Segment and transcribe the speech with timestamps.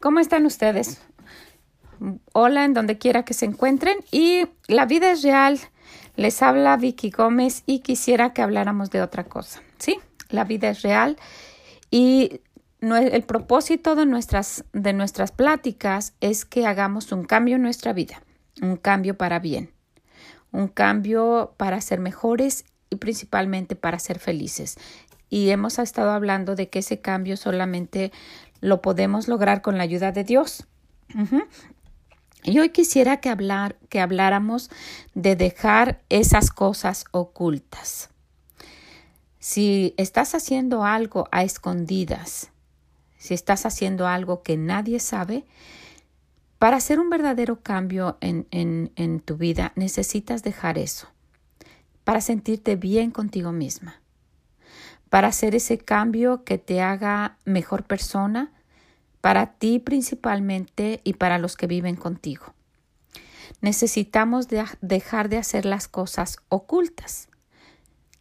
[0.00, 1.00] ¿Cómo están ustedes?
[2.32, 5.58] Hola en donde quiera que se encuentren y la vida es real.
[6.14, 9.60] Les habla Vicky Gómez y quisiera que habláramos de otra cosa.
[9.78, 9.98] Sí,
[10.28, 11.16] la vida es real
[11.90, 12.42] y
[12.80, 18.22] el propósito de nuestras, de nuestras pláticas es que hagamos un cambio en nuestra vida,
[18.62, 19.72] un cambio para bien,
[20.52, 24.76] un cambio para ser mejores y principalmente para ser felices.
[25.30, 28.12] Y hemos estado hablando de que ese cambio solamente
[28.60, 30.66] lo podemos lograr con la ayuda de Dios.
[32.44, 34.70] Y hoy quisiera que, hablar, que habláramos
[35.14, 38.10] de dejar esas cosas ocultas.
[39.38, 42.50] Si estás haciendo algo a escondidas,
[43.16, 45.44] si estás haciendo algo que nadie sabe,
[46.58, 51.08] para hacer un verdadero cambio en, en, en tu vida necesitas dejar eso,
[52.04, 54.00] para sentirte bien contigo misma
[55.08, 58.52] para hacer ese cambio que te haga mejor persona,
[59.20, 62.54] para ti principalmente y para los que viven contigo.
[63.60, 64.46] Necesitamos
[64.80, 67.28] dejar de hacer las cosas ocultas.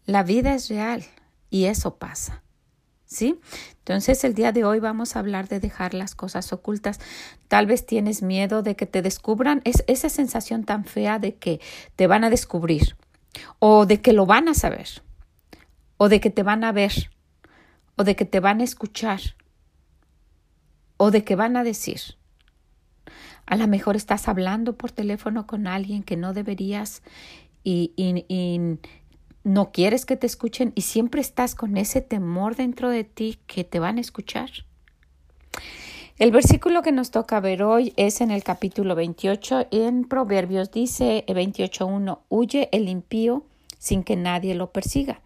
[0.06, 1.06] La vida es real
[1.50, 2.44] y eso pasa.
[3.06, 3.40] ¿Sí?
[3.80, 7.00] Entonces el día de hoy vamos a hablar de dejar las cosas ocultas.
[7.48, 11.62] Tal vez tienes miedo de que te descubran, es esa sensación tan fea de que
[11.96, 12.98] te van a descubrir
[13.60, 15.02] o de que lo van a saber
[15.98, 17.12] o de que te van a ver,
[17.96, 19.20] o de que te van a escuchar,
[20.98, 22.02] o de que van a decir.
[23.46, 27.02] A lo mejor estás hablando por teléfono con alguien que no deberías
[27.64, 28.78] y, y,
[29.44, 33.64] no quieres que te escuchen y siempre estás con ese temor dentro de ti que
[33.64, 34.50] te van a escuchar.
[36.18, 41.24] El versículo que nos toca ver hoy es en el capítulo 28, en Proverbios dice
[41.28, 43.46] 28.1, huye el impío
[43.78, 45.22] sin que nadie lo persiga,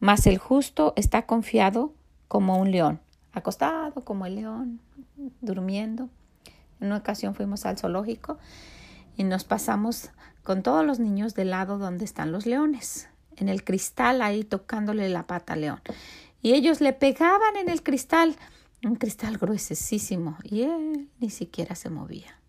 [0.00, 1.94] mas el justo está confiado
[2.28, 3.00] como un león,
[3.32, 4.80] acostado como el león,
[5.40, 6.08] durmiendo.
[6.80, 8.38] En una ocasión fuimos al zoológico
[9.16, 10.10] y nos pasamos
[10.42, 15.08] con todos los niños del lado donde están los leones, en el cristal ahí tocándole
[15.08, 15.80] la pata al león.
[16.42, 18.36] Y ellos le pegaban en el cristal,
[18.84, 22.40] un cristal gruesísimo, y él ni siquiera se movía.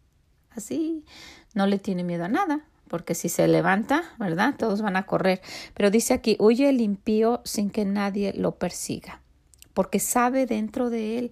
[0.50, 1.06] Así
[1.54, 4.56] no le tiene miedo a nada, porque si se levanta, ¿verdad?
[4.58, 5.42] Todos van a correr.
[5.74, 9.22] Pero dice aquí, huye el impío sin que nadie lo persiga,
[9.74, 11.32] porque sabe dentro de él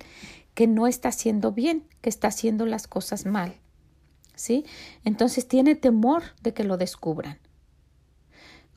[0.53, 3.55] que no está haciendo bien, que está haciendo las cosas mal.
[4.35, 4.65] ¿Sí?
[5.03, 7.39] Entonces tiene temor de que lo descubran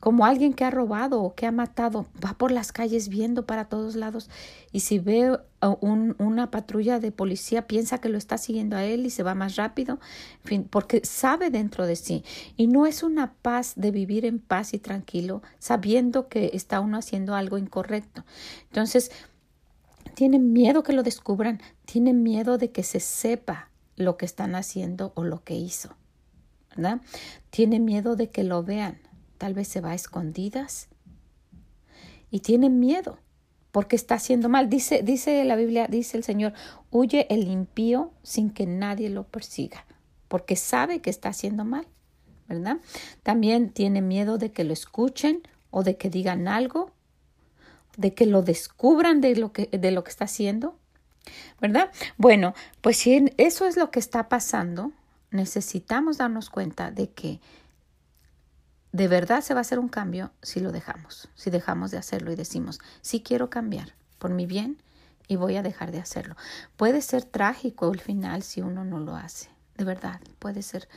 [0.05, 3.65] como alguien que ha robado o que ha matado, va por las calles viendo para
[3.65, 4.29] todos lados
[4.71, 5.39] y si ve
[5.79, 9.55] una patrulla de policía piensa que lo está siguiendo a él y se va más
[9.55, 9.99] rápido,
[10.69, 12.23] porque sabe dentro de sí
[12.55, 16.99] y no es una paz de vivir en paz y tranquilo sabiendo que está uno
[16.99, 18.25] haciendo algo incorrecto.
[18.69, 19.09] Entonces,
[20.15, 25.13] tiene miedo que lo descubran, tiene miedo de que se sepa lo que están haciendo
[25.15, 25.95] o lo que hizo.
[26.75, 27.01] ¿verdad?
[27.49, 28.99] Tiene miedo de que lo vean
[29.37, 30.87] tal vez se va a escondidas
[32.31, 33.19] y tiene miedo
[33.71, 34.69] porque está haciendo mal.
[34.69, 36.53] Dice, dice la Biblia, dice el Señor,
[36.89, 39.85] huye el impío sin que nadie lo persiga,
[40.27, 41.85] porque sabe que está haciendo mal,
[42.47, 42.77] ¿verdad?
[43.23, 46.91] También tiene miedo de que lo escuchen o de que digan algo,
[47.97, 50.77] de que lo descubran de lo que, de lo que está haciendo,
[51.59, 51.91] ¿verdad?
[52.17, 54.91] Bueno, pues si eso es lo que está pasando,
[55.31, 57.39] necesitamos darnos cuenta de que
[58.91, 62.31] de verdad se va a hacer un cambio si lo dejamos, si dejamos de hacerlo
[62.31, 64.81] y decimos, sí quiero cambiar por mi bien
[65.27, 66.35] y voy a dejar de hacerlo.
[66.77, 70.87] Puede ser trágico el final si uno no lo hace, de verdad, puede ser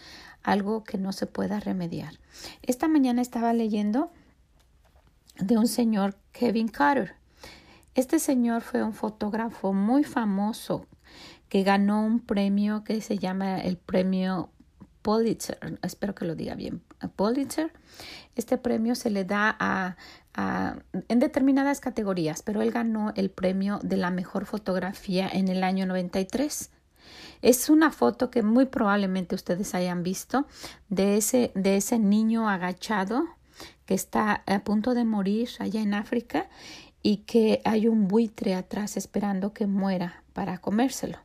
[0.42, 2.14] algo que no se pueda remediar.
[2.62, 4.12] Esta mañana estaba leyendo
[5.38, 7.14] de un señor, Kevin Carter.
[7.94, 10.86] Este señor fue un fotógrafo muy famoso
[11.48, 14.50] que ganó un premio que se llama el premio
[15.02, 16.82] Pulitzer, espero que lo diga bien,
[17.16, 17.72] Pulitzer.
[18.36, 19.96] Este premio se le da a,
[21.08, 25.86] en determinadas categorías, pero él ganó el premio de la mejor fotografía en el año
[25.86, 26.70] 93.
[27.40, 30.46] Es una foto que muy probablemente ustedes hayan visto
[30.88, 33.24] de ese, de ese niño agachado
[33.86, 36.48] que está a punto de morir allá en África
[37.02, 41.18] y que hay un buitre atrás esperando que muera para comérselo.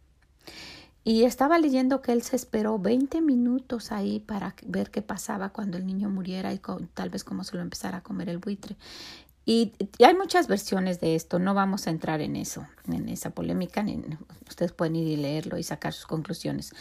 [1.06, 5.78] Y estaba leyendo que él se esperó 20 minutos ahí para ver qué pasaba cuando
[5.78, 6.62] el niño muriera y
[6.94, 8.78] tal vez cómo se lo empezara a comer el buitre.
[9.46, 13.86] Y, hay muchas versiones de esto, no vamos a entrar en eso, en esa polémica,
[14.48, 16.74] ustedes pueden ir y leerlo y sacar sus conclusiones.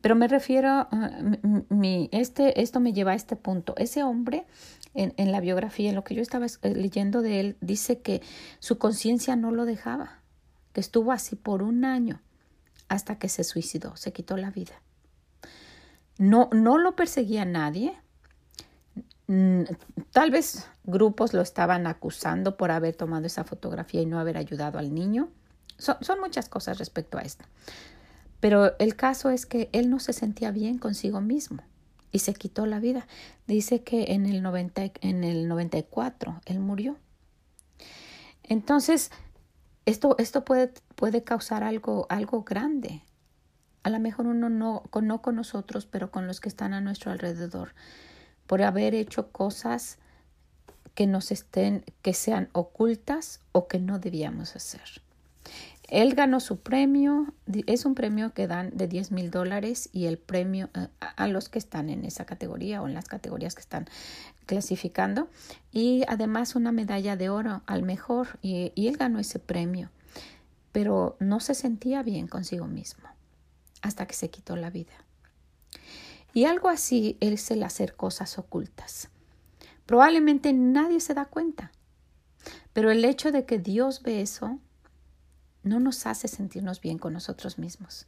[0.00, 3.74] Pero me refiero, uh, mi, este, esto me lleva a este punto.
[3.76, 4.46] Ese hombre,
[4.94, 8.22] en, en la biografía, en lo que yo estaba eh, leyendo de él, dice que
[8.58, 10.20] su conciencia no lo dejaba,
[10.72, 12.20] que estuvo así por un año
[12.88, 14.82] hasta que se suicidó, se quitó la vida.
[16.18, 17.96] No, no lo perseguía nadie.
[19.28, 19.62] Mm,
[20.10, 24.78] tal vez grupos lo estaban acusando por haber tomado esa fotografía y no haber ayudado
[24.78, 25.28] al niño.
[25.78, 27.44] Son, son muchas cosas respecto a esto.
[28.40, 31.62] Pero el caso es que él no se sentía bien consigo mismo
[32.12, 33.06] y se quitó la vida.
[33.46, 36.96] Dice que en el, 90, en el 94 él murió.
[38.42, 39.10] Entonces,
[39.86, 43.02] esto, esto puede, puede causar algo, algo grande
[43.82, 47.12] a lo mejor uno no, no con nosotros, pero con los que están a nuestro
[47.12, 47.74] alrededor,
[48.46, 49.98] por haber hecho cosas
[50.94, 55.02] que nos estén, que sean ocultas o que no debíamos hacer.
[55.90, 57.34] Él ganó su premio,
[57.66, 61.48] es un premio que dan de 10 mil dólares y el premio eh, a los
[61.48, 63.88] que están en esa categoría o en las categorías que están
[64.46, 65.28] clasificando
[65.72, 69.90] y además una medalla de oro al mejor y, y él ganó ese premio,
[70.70, 73.08] pero no se sentía bien consigo mismo
[73.82, 74.92] hasta que se quitó la vida.
[76.32, 79.08] Y algo así es el hacer cosas ocultas.
[79.86, 81.72] Probablemente nadie se da cuenta,
[82.72, 84.60] pero el hecho de que Dios ve eso
[85.62, 88.06] no nos hace sentirnos bien con nosotros mismos.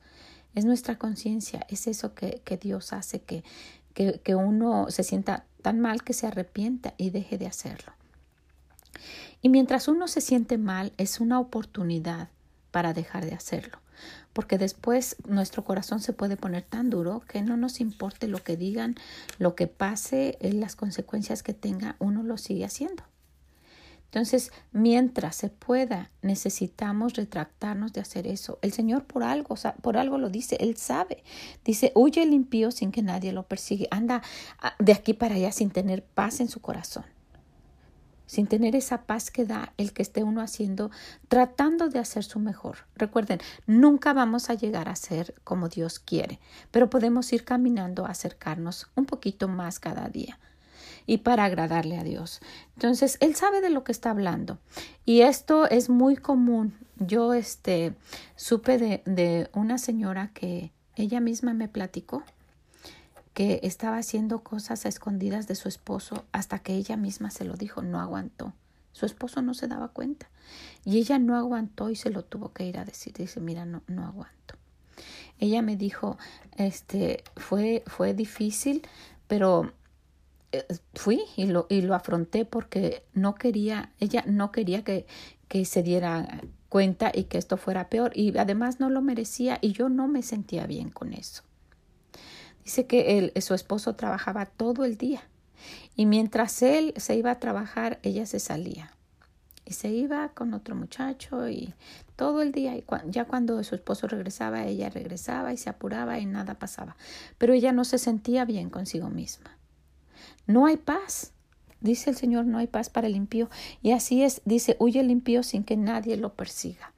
[0.55, 3.43] Es nuestra conciencia, es eso que, que, Dios hace que,
[3.95, 7.93] que, que uno se sienta tan mal que se arrepienta y deje de hacerlo.
[9.41, 12.29] Y mientras uno se siente mal, es una oportunidad
[12.71, 13.83] para dejar de hacerlo
[14.33, 18.57] porque después nuestro corazón se puede poner tan duro que no nos importe lo que
[18.57, 18.97] digan,
[19.39, 23.03] lo que pase, eh, las consecuencias que tenga, uno lo sigue haciendo.
[24.13, 28.59] Entonces, mientras se pueda, necesitamos retractarnos de hacer eso.
[28.61, 31.25] El Señor por algo, por algo lo dice, Él sabe.
[31.65, 33.89] Dice, huye el impío sin que nadie lo persigue.
[33.91, 34.21] Anda
[34.61, 37.05] ah, de aquí para allá sin tener paz en su corazón
[38.27, 40.91] sin tener esa paz que da el que esté uno haciendo,
[41.29, 42.87] tratando de hacer su mejor.
[42.95, 48.11] Recuerden, nunca vamos a llegar a ser como Dios quiere, pero podemos ir caminando a
[48.11, 50.39] acercarnos un poquito más cada día
[51.07, 52.41] y para agradarle a Dios.
[52.75, 54.59] Entonces, Él sabe de lo que está hablando.
[55.05, 56.75] Y esto es muy común.
[56.99, 57.95] Yo este,
[58.37, 62.23] supe de, de una señora que ella misma me platicó
[63.35, 67.55] que estaba haciendo cosas a escondidas de su esposo hasta que ella misma se lo
[67.55, 68.53] dijo, no aguantó.
[68.93, 70.29] Su esposo no se daba cuenta
[70.85, 73.15] y ella no aguantó y se lo tuvo que ir a decir.
[73.15, 74.57] Dice, mira, no, no aguanto.
[75.39, 76.19] Ella me dijo,
[76.57, 78.87] este, fue, fue difícil,
[79.27, 79.73] pero
[80.95, 85.07] fui y lo, y lo afronté porque no quería, ella no quería que,
[85.49, 89.73] que se diera cuenta y que esto fuera peor y además no lo merecía y
[89.73, 91.43] yo no me sentía bien con eso.
[92.65, 95.23] Dice que él, su esposo trabajaba todo el día
[95.97, 98.97] y mientras él se iba a trabajar, ella se salía
[99.65, 101.75] y se iba con otro muchacho y
[102.17, 106.27] todo el día y ya cuando su esposo regresaba, ella regresaba y se apuraba y
[106.27, 106.97] nada pasaba.
[107.39, 109.59] Pero ella no se sentía bien consigo misma.
[110.47, 111.33] No hay paz.
[111.81, 113.51] Dice el Señor, no hay paz para el impío.
[113.83, 116.93] Y así es, dice, huye el impío sin que nadie lo persiga.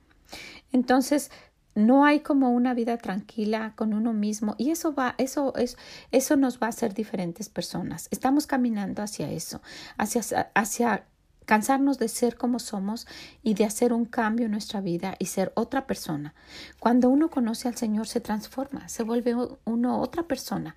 [0.73, 1.31] Entonces,
[1.75, 5.77] no hay como una vida tranquila con uno mismo y eso va eso es
[6.13, 9.61] eso nos va a hacer diferentes personas estamos caminando hacia eso
[9.99, 11.05] hacia hacia
[11.47, 13.07] cansarnos de ser como somos
[13.43, 16.35] y de hacer un cambio en nuestra vida y ser otra persona
[16.79, 19.35] cuando uno conoce al Señor se transforma se vuelve
[19.65, 20.77] uno otra persona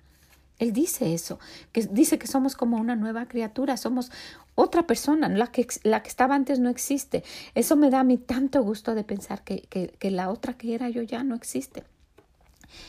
[0.58, 1.38] él dice eso,
[1.72, 4.10] que dice que somos como una nueva criatura, somos
[4.54, 7.22] otra persona, la que, la que estaba antes no existe.
[7.54, 10.88] Eso me da a mí tanto gusto de pensar que, que, la otra que era
[10.88, 11.84] yo ya no existe.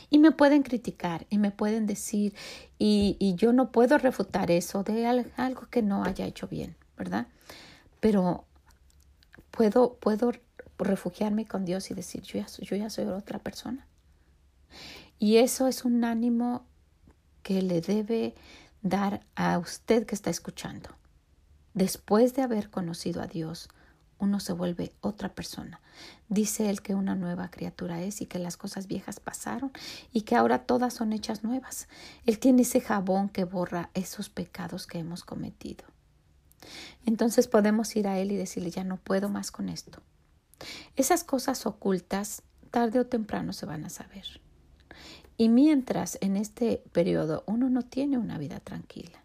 [0.10, 2.34] Y me pueden criticar y me pueden decir,
[2.80, 7.28] y, y yo no puedo refutar eso de algo que no haya hecho bien, ¿verdad?
[8.00, 8.46] Pero
[9.52, 10.32] puedo, puedo
[10.80, 13.86] refugiarme con Dios y decir, yo ya, yo ya soy otra persona.
[15.20, 16.66] Y eso es un ánimo
[17.44, 18.36] que le debe
[18.82, 20.90] dar a usted que está escuchando.
[21.74, 23.70] Después de haber conocido a Dios,
[24.20, 25.80] uno se vuelve otra persona.
[26.28, 29.72] Dice él que una nueva criatura es y que las cosas viejas pasaron
[30.12, 31.88] y que ahora todas son hechas nuevas.
[32.26, 35.86] Él tiene ese jabón que borra esos pecados que hemos cometido.
[37.06, 40.02] Entonces podemos ir a él y decirle ya no puedo más con esto.
[40.98, 44.42] Esas cosas ocultas tarde o temprano se van a saber.
[45.40, 49.24] Y mientras en este periodo uno no tiene una vida tranquila,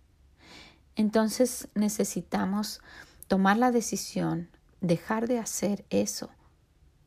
[0.94, 2.80] entonces necesitamos
[3.26, 4.48] tomar la decisión,
[4.80, 6.30] dejar de hacer eso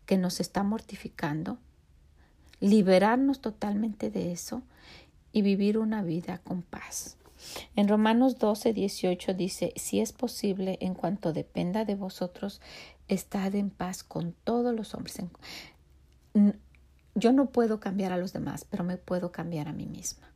[0.06, 1.58] que nos está mortificando,
[2.60, 4.62] liberarnos totalmente de eso
[5.32, 7.16] y vivir una vida con paz.
[7.78, 12.60] En Romanos 12, 18 dice, si es posible, en cuanto dependa de vosotros,
[13.08, 15.22] estad en paz con todos los hombres
[17.18, 20.28] yo no puedo cambiar a los demás, pero me puedo cambiar a mí misma.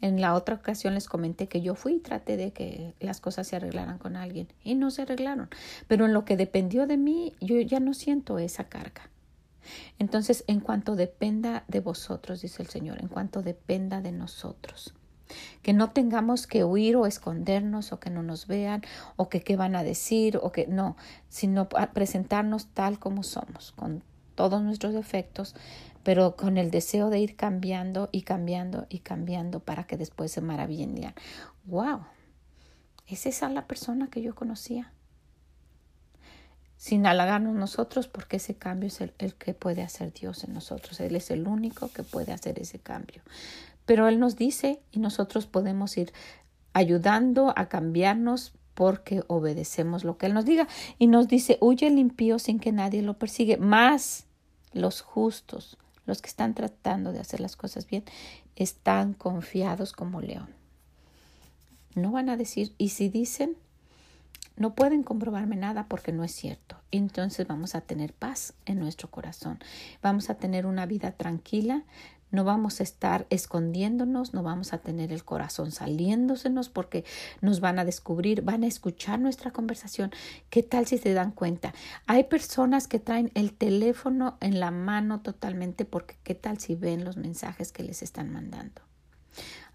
[0.00, 3.46] En la otra ocasión les comenté que yo fui y traté de que las cosas
[3.46, 5.48] se arreglaran con alguien y no se arreglaron.
[5.86, 9.10] Pero en lo que dependió de mí, yo ya no siento esa carga.
[10.00, 14.92] Entonces, en cuanto dependa de vosotros, dice el Señor, en cuanto dependa de nosotros,
[15.62, 18.82] que no tengamos que huir o escondernos o que no nos vean
[19.14, 20.96] o que qué van a decir o que no,
[21.28, 24.02] sino presentarnos tal como somos, con
[24.34, 25.54] todos nuestros defectos,
[26.02, 30.40] pero con el deseo de ir cambiando y cambiando y cambiando para que después se
[30.40, 31.14] maravillen digan,
[31.64, 32.00] wow,
[33.06, 34.92] ¿es esa la persona que yo conocía?
[36.76, 40.98] Sin halagarnos nosotros, porque ese cambio es el, el que puede hacer Dios en nosotros.
[40.98, 43.22] Él es el único que puede hacer ese cambio.
[43.86, 46.12] Pero Él nos dice y nosotros podemos ir
[46.72, 50.68] ayudando a cambiarnos porque obedecemos lo que Él nos diga.
[50.98, 53.56] Y nos dice, huye el impío sin que nadie lo persigue.
[53.56, 54.26] Más
[54.72, 58.04] los justos los que están tratando de hacer las cosas bien
[58.56, 60.48] están confiados como león.
[61.94, 63.56] No van a decir, y si dicen,
[64.56, 66.76] no pueden comprobarme nada porque no es cierto.
[66.90, 69.58] Entonces vamos a tener paz en nuestro corazón.
[70.02, 71.84] Vamos a tener una vida tranquila,
[72.32, 77.04] no vamos a estar escondiéndonos, no vamos a tener el corazón saliéndosenos porque
[77.40, 80.10] nos van a descubrir, van a escuchar nuestra conversación.
[80.50, 81.72] ¿Qué tal si se dan cuenta?
[82.06, 87.04] Hay personas que traen el teléfono en la mano totalmente porque ¿qué tal si ven
[87.04, 88.82] los mensajes que les están mandando?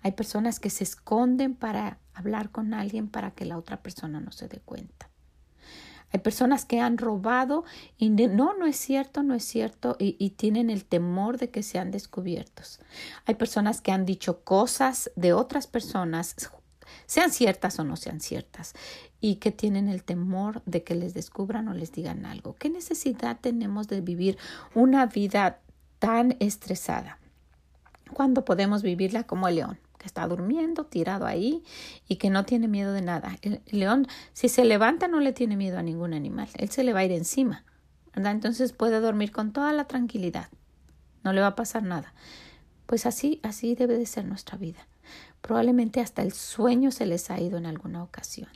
[0.02, 4.32] Hay personas que se esconden para hablar con alguien para que la otra persona no
[4.32, 5.10] se dé cuenta.
[6.18, 7.64] Hay personas que han robado
[7.96, 11.92] y no, no es cierto, no es cierto y, tienen el temor de que sean
[11.92, 12.80] descubiertos.
[13.28, 16.36] Hay personas que han dicho cosas de otras personas,
[17.06, 18.74] sean ciertas o no sean ciertas,
[19.22, 22.56] y que tienen el temor de que les descubran o les digan algo.
[22.56, 24.40] ¿Qué necesidad tenemos de vivir
[24.74, 25.60] una vida
[26.00, 27.20] tan estresada
[28.12, 29.80] cuando podemos vivirla como el león?
[30.08, 31.64] Está durmiendo, tirado ahí
[32.08, 33.38] y que no tiene miedo de nada.
[33.44, 36.50] El león, si se levanta, no le tiene miedo a ningún animal.
[36.56, 37.64] Él se le va a ir encima.
[38.16, 40.50] Entonces puede dormir con toda la tranquilidad.
[41.24, 42.14] No le va a pasar nada.
[42.88, 44.88] Pues así, así debe de ser nuestra vida.
[45.42, 48.50] Probablemente hasta el sueño se les ha ido en alguna ocasión.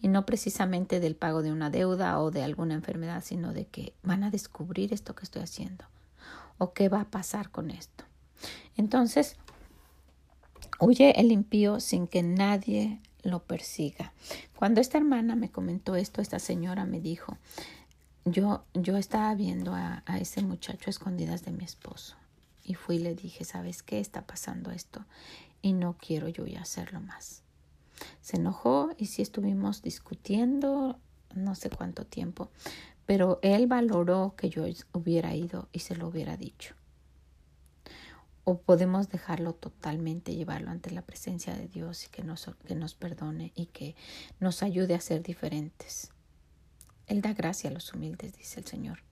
[0.00, 3.94] Y no precisamente del pago de una deuda o de alguna enfermedad, sino de que
[4.02, 5.84] van a descubrir esto que estoy haciendo.
[6.58, 8.04] O qué va a pasar con esto.
[8.76, 9.36] Entonces,
[10.80, 14.12] Huye el impío sin que nadie lo persiga.
[14.56, 17.38] Cuando esta hermana me comentó esto, esta señora me dijo,
[18.24, 22.16] yo, yo estaba viendo a, a ese muchacho a escondidas de mi esposo
[22.64, 25.04] y fui y le dije, ¿sabes qué está pasando esto?
[25.62, 27.42] Y no quiero yo ya hacerlo más.
[28.20, 30.98] Se enojó y sí estuvimos discutiendo
[31.34, 32.50] no sé cuánto tiempo,
[33.06, 36.74] pero él valoró que yo hubiera ido y se lo hubiera dicho
[38.44, 42.94] o podemos dejarlo totalmente, llevarlo ante la presencia de Dios y que nos, que nos
[42.94, 43.96] perdone y que
[44.38, 46.10] nos ayude a ser diferentes.
[47.06, 49.02] Él da gracia a los humildes, dice el Señor,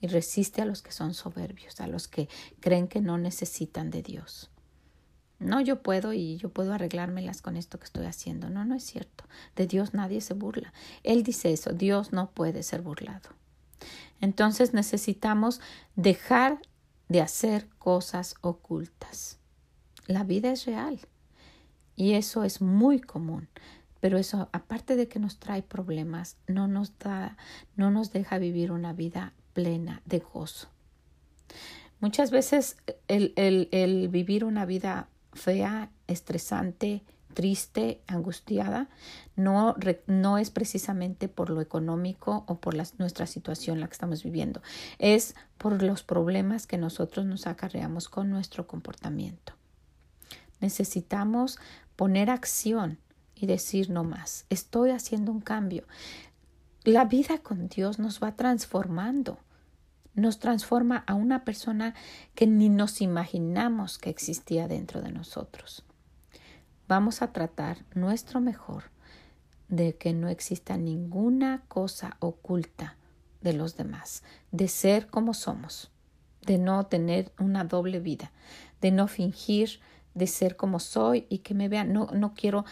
[0.00, 2.28] y resiste a los que son soberbios, a los que
[2.60, 4.50] creen que no necesitan de Dios.
[5.38, 8.50] No, yo puedo y yo puedo arreglármelas con esto que estoy haciendo.
[8.50, 9.24] No, no es cierto.
[9.54, 10.72] De Dios nadie se burla.
[11.04, 13.30] Él dice eso, Dios no puede ser burlado.
[14.20, 15.60] Entonces necesitamos
[15.94, 16.60] dejar
[17.08, 19.38] de hacer cosas ocultas.
[20.06, 21.00] La vida es real
[21.96, 23.48] y eso es muy común,
[24.00, 27.36] pero eso aparte de que nos trae problemas, no nos da
[27.76, 30.68] no nos deja vivir una vida plena de gozo.
[32.00, 32.76] Muchas veces
[33.08, 37.02] el, el, el vivir una vida fea, estresante,
[37.38, 38.88] triste, angustiada,
[39.36, 39.76] no,
[40.08, 44.60] no es precisamente por lo económico o por nuestra situación la que estamos viviendo,
[44.98, 49.52] es por los problemas que nosotros nos acarreamos con nuestro comportamiento.
[50.60, 51.60] Necesitamos
[51.94, 52.98] poner acción
[53.36, 55.84] y decir no más, estoy haciendo un cambio.
[56.82, 59.38] La vida con Dios nos va transformando
[60.14, 61.94] nos transforma a una persona
[62.34, 65.84] que ni nos imaginamos que existía dentro de nosotros
[66.88, 68.84] vamos a tratar nuestro mejor
[69.68, 72.96] de que no exista ninguna cosa oculta
[73.42, 75.90] de los demás, de ser como somos,
[76.46, 78.32] de no tener una doble vida,
[78.80, 79.80] de no fingir
[80.14, 81.92] de ser como soy y que me vean.
[81.92, 82.64] No, no quiero,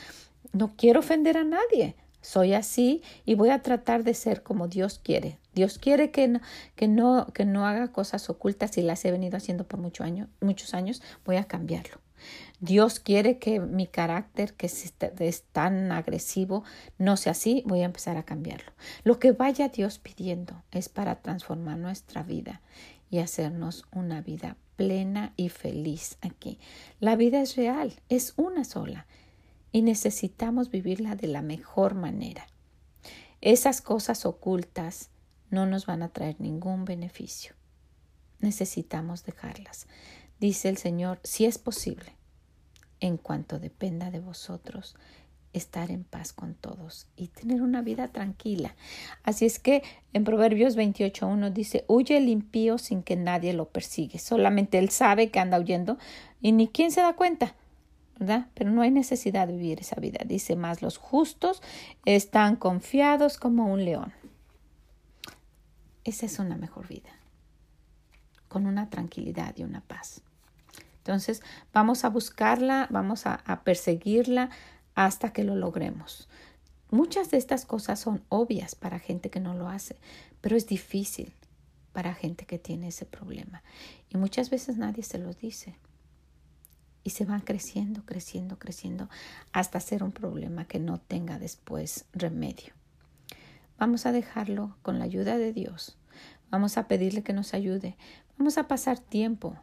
[0.52, 1.96] no quiero ofender a nadie.
[2.20, 5.38] Soy así y voy a tratar de ser como Dios quiere.
[5.54, 6.40] Dios quiere que no,
[6.74, 10.28] que no, que no haga cosas ocultas y las he venido haciendo por mucho año,
[10.40, 11.02] muchos años.
[11.24, 12.05] Voy a cambiarlo.
[12.60, 16.64] Dios quiere que mi carácter, que es tan agresivo,
[16.98, 18.72] no sea así, voy a empezar a cambiarlo.
[19.04, 22.62] Lo que vaya Dios pidiendo es para transformar nuestra vida
[23.10, 26.58] y hacernos una vida plena y feliz aquí.
[27.00, 29.06] La vida es real, es una sola
[29.72, 32.46] y necesitamos vivirla de la mejor manera.
[33.40, 35.10] Esas cosas ocultas
[35.50, 37.54] no nos van a traer ningún beneficio.
[38.40, 39.86] Necesitamos dejarlas.
[40.40, 42.12] Dice el Señor, si es posible,
[43.00, 44.96] en cuanto dependa de vosotros,
[45.52, 48.74] estar en paz con todos y tener una vida tranquila.
[49.22, 54.18] Así es que en Proverbios 28.1 dice, huye el impío sin que nadie lo persigue.
[54.18, 55.98] Solamente él sabe que anda huyendo
[56.42, 57.54] y ni quién se da cuenta.
[58.18, 58.48] ¿verdad?
[58.54, 60.20] Pero no hay necesidad de vivir esa vida.
[60.24, 61.62] Dice más, los justos
[62.04, 64.12] están confiados como un león.
[66.04, 67.10] Esa es una mejor vida,
[68.48, 70.22] con una tranquilidad y una paz.
[71.06, 71.40] Entonces,
[71.72, 74.50] vamos a buscarla, vamos a, perseguirla,
[74.96, 76.28] hasta que lo logremos.
[76.90, 80.00] Muchas de estas cosas son obvias para gente que no lo hace,
[80.40, 81.32] pero es difícil
[81.92, 83.62] para gente que tiene ese problema.
[84.08, 85.76] Y muchas veces nadie se lo dice.
[87.04, 89.08] Y se van creciendo, creciendo, creciendo
[89.52, 92.74] hasta ser un problema que no tenga después remedio.
[93.78, 95.96] Vamos a dejarlo con la ayuda de Dios.
[96.50, 97.96] Vamos a pedirle que nos ayude.
[98.38, 99.56] Vamos a pasar tiempo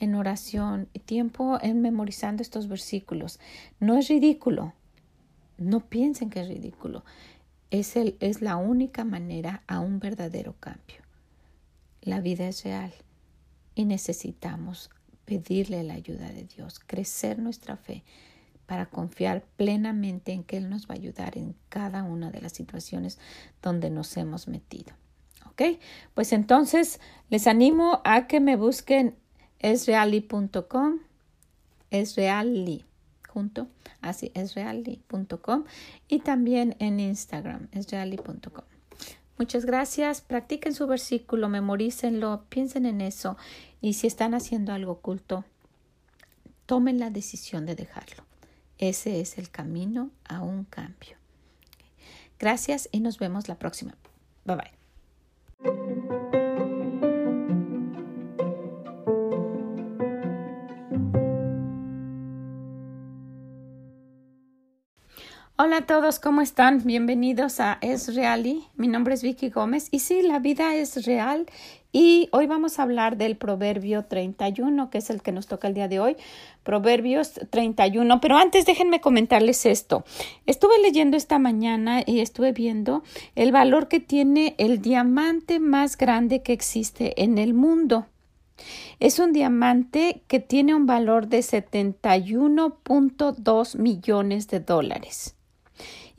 [0.00, 3.38] en oración y tiempo en memorizando estos versículos.
[3.78, 4.72] No es ridículo.
[5.58, 7.04] No piensen que es ridículo.
[7.70, 10.96] Es, el, es la única manera a un verdadero cambio.
[12.02, 12.92] La vida es real
[13.74, 14.90] y necesitamos
[15.26, 18.02] pedirle la ayuda de Dios, crecer nuestra fe
[18.66, 22.52] para confiar plenamente en que Él nos va a ayudar en cada una de las
[22.52, 23.18] situaciones
[23.62, 24.92] donde nos hemos metido.
[25.50, 25.78] ¿Ok?
[26.14, 29.16] Pues entonces les animo a que me busquen
[29.60, 30.98] esreali.com,
[31.90, 32.84] esreali,
[33.28, 33.68] junto,
[34.00, 35.64] así, esreali.com
[36.08, 38.64] y también en Instagram, esreali.com.
[39.38, 40.20] Muchas gracias.
[40.20, 43.38] Practiquen su versículo, memorícenlo, piensen en eso
[43.80, 45.44] y si están haciendo algo oculto,
[46.66, 48.24] tomen la decisión de dejarlo.
[48.76, 51.16] Ese es el camino a un cambio.
[52.38, 53.94] Gracias y nos vemos la próxima.
[54.44, 54.79] Bye bye.
[65.80, 66.82] A todos, ¿cómo están?
[66.84, 68.44] Bienvenidos a Es Real.
[68.76, 71.46] Mi nombre es Vicky Gómez y sí, la vida es real
[71.90, 75.74] y hoy vamos a hablar del Proverbio 31, que es el que nos toca el
[75.74, 76.18] día de hoy.
[76.64, 78.20] Proverbios 31.
[78.20, 80.04] Pero antes déjenme comentarles esto.
[80.44, 83.02] Estuve leyendo esta mañana y estuve viendo
[83.34, 88.04] el valor que tiene el diamante más grande que existe en el mundo.
[88.98, 95.36] Es un diamante que tiene un valor de 71.2 millones de dólares.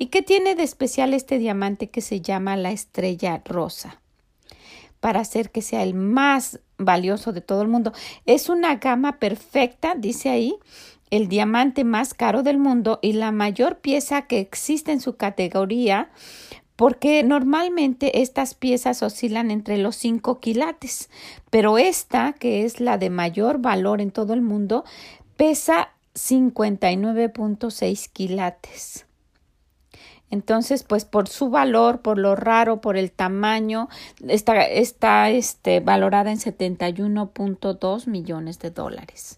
[0.01, 4.01] ¿Y qué tiene de especial este diamante que se llama la estrella rosa?
[4.99, 7.93] Para hacer que sea el más valioso de todo el mundo.
[8.25, 10.55] Es una gama perfecta, dice ahí,
[11.11, 16.09] el diamante más caro del mundo y la mayor pieza que existe en su categoría,
[16.75, 21.11] porque normalmente estas piezas oscilan entre los 5 quilates,
[21.51, 24.83] pero esta, que es la de mayor valor en todo el mundo,
[25.37, 29.05] pesa 59.6 quilates.
[30.31, 33.89] Entonces, pues por su valor, por lo raro, por el tamaño,
[34.27, 39.37] está, está este, valorada en 71.2 millones de dólares.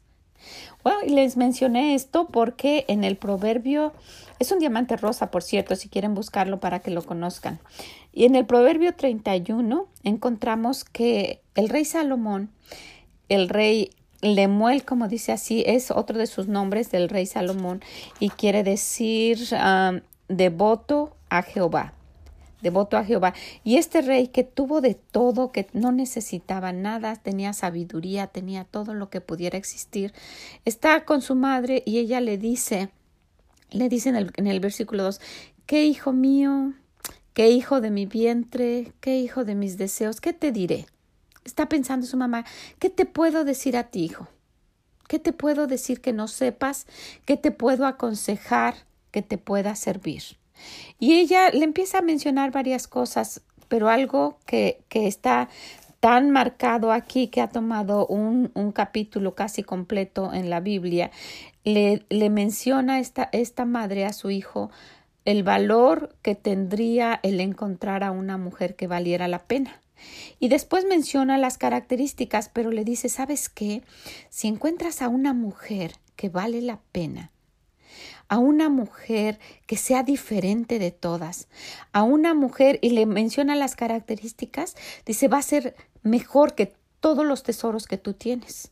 [0.84, 3.94] Bueno, y les mencioné esto porque en el proverbio,
[4.40, 7.60] es un diamante rosa, por cierto, si quieren buscarlo para que lo conozcan.
[8.12, 12.50] Y en el proverbio 31 encontramos que el rey Salomón,
[13.30, 17.82] el rey Lemuel, como dice así, es otro de sus nombres del rey Salomón
[18.20, 19.40] y quiere decir
[20.28, 21.94] devoto a Jehová,
[22.62, 23.34] devoto a Jehová.
[23.64, 28.94] Y este rey que tuvo de todo, que no necesitaba nada, tenía sabiduría, tenía todo
[28.94, 30.14] lo que pudiera existir,
[30.66, 32.90] está con su madre y ella le dice,
[33.72, 35.22] le dice en el, en el versículo 2,
[35.66, 36.74] ¿qué hijo mío?
[37.34, 38.94] ¿Qué hijo de mi vientre?
[39.00, 40.22] ¿Qué hijo de mis deseos?
[40.22, 40.86] ¿Qué te diré?
[41.46, 42.46] Está pensando su mamá,
[42.80, 44.28] ¿qué te puedo decir a ti, hijo?
[45.08, 46.88] ¿Qué te puedo decir que no sepas?
[47.26, 48.76] ¿Qué te puedo aconsejar?
[49.14, 50.24] Que te pueda servir.
[51.00, 55.48] Y ella le empieza a mencionar varias cosas, pero algo que, que está
[56.02, 61.12] tan marcado aquí que ha tomado un, un, capítulo casi completo en la Biblia,
[61.64, 64.70] le, le menciona esta, esta madre a su hijo
[65.26, 69.82] el valor que tendría el encontrar a una mujer que valiera la pena.
[70.40, 73.84] Y después menciona las características, pero le dice, ¿sabes qué?
[74.30, 77.32] Si encuentras a una mujer que vale la pena,
[78.34, 81.48] a una mujer que sea diferente de todas,
[81.92, 87.28] a una mujer y le menciona las características, dice va a ser mejor que todos
[87.28, 88.72] los tesoros que tú tienes.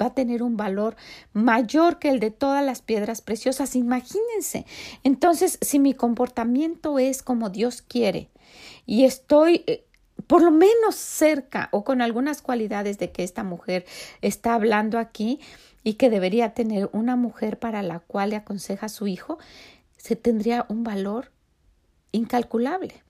[0.00, 0.94] Va a tener un valor
[1.32, 3.74] mayor que el de todas las piedras preciosas.
[3.74, 4.66] Imagínense.
[5.02, 8.30] Entonces, si mi comportamiento es como Dios quiere
[8.86, 9.84] y estoy eh,
[10.28, 13.84] por lo menos cerca o con algunas cualidades de que esta mujer
[14.20, 15.40] está hablando aquí
[15.84, 19.38] y que debería tener una mujer para la cual le aconseja a su hijo,
[19.96, 21.30] se tendría un valor
[22.12, 23.02] incalculable.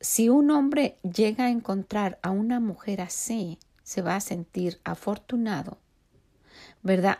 [0.00, 5.78] Si un hombre llega a encontrar a una mujer así, se va a sentir afortunado,
[6.82, 7.18] ¿verdad?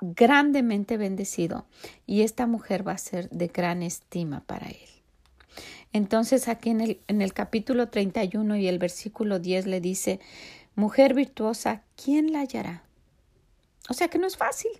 [0.00, 1.66] Grandemente bendecido
[2.06, 4.88] y esta mujer va a ser de gran estima para él.
[5.92, 10.20] Entonces aquí en el, en el capítulo 31 y el versículo 10 le dice,
[10.74, 12.85] mujer virtuosa, ¿quién la hallará?
[13.88, 14.70] O sea que no es fácil.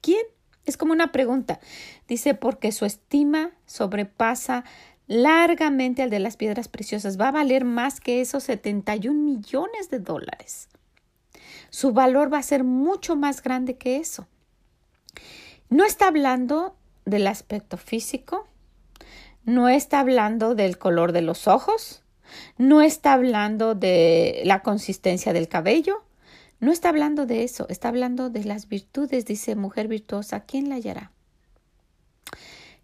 [0.00, 0.24] ¿Quién?
[0.64, 1.60] Es como una pregunta.
[2.06, 4.64] Dice, porque su estima sobrepasa
[5.06, 7.18] largamente al de las piedras preciosas.
[7.18, 10.68] Va a valer más que esos 71 millones de dólares.
[11.70, 14.26] Su valor va a ser mucho más grande que eso.
[15.70, 18.46] No está hablando del aspecto físico,
[19.44, 22.02] no está hablando del color de los ojos,
[22.56, 26.02] no está hablando de la consistencia del cabello,
[26.60, 30.76] no está hablando de eso, está hablando de las virtudes, dice mujer virtuosa, ¿quién la
[30.76, 31.12] hallará?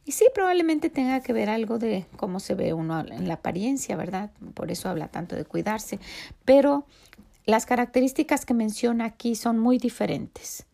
[0.04, 3.96] Y sí, probablemente tenga que ver algo de cómo se ve uno en la apariencia,
[3.96, 4.30] ¿verdad?
[4.52, 5.98] Por eso habla tanto de cuidarse.
[6.44, 6.86] Pero
[7.46, 10.66] las características que menciona aquí son muy diferentes.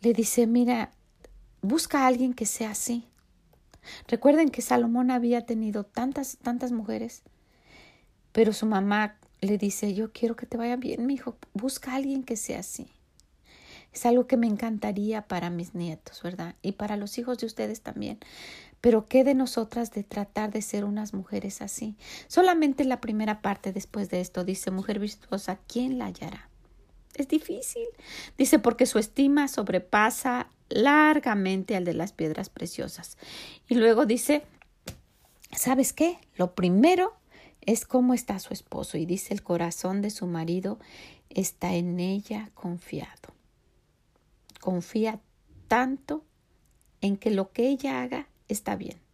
[0.00, 0.90] Le dice, mira,
[1.60, 3.06] busca a alguien que sea así.
[4.08, 7.22] Recuerden que Salomón había tenido tantas, tantas mujeres,
[8.32, 11.96] pero su mamá le dice, yo quiero que te vaya bien, mi hijo, busca a
[11.96, 12.88] alguien que sea así.
[13.92, 16.56] Es algo que me encantaría para mis nietos, ¿verdad?
[16.62, 18.18] Y para los hijos de ustedes también.
[18.80, 21.96] Pero ¿qué de nosotras de tratar de ser unas mujeres así?
[22.26, 26.48] Solamente la primera parte después de esto dice, mujer virtuosa, ¿quién la hallará?
[27.14, 27.86] Es difícil.
[28.36, 33.16] Dice, porque su estima sobrepasa largamente al de las piedras preciosas.
[33.68, 34.42] Y luego dice,
[35.52, 36.18] ¿sabes qué?
[36.36, 37.14] Lo primero
[37.66, 38.96] es cómo está su esposo.
[38.98, 40.78] Y dice, el corazón de su marido
[41.30, 43.34] está en ella confiado.
[44.60, 45.20] Confía
[45.68, 46.24] tanto
[47.00, 49.04] en que lo que ella haga está bien.